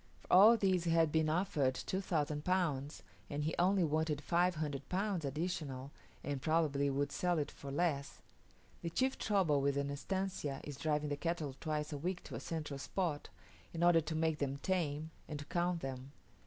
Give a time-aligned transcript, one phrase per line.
[0.21, 5.23] For all this he had been offered 2000 Pounds, and he only wanted 500 Pounds
[5.23, 5.91] additional,
[6.23, 8.23] and probably would sell it for less.
[8.81, 12.39] The chief trouble with an estancia is driving the cattle twice a week to a
[12.39, 13.29] central spot,
[13.75, 16.11] in order to make them tame, and to count them.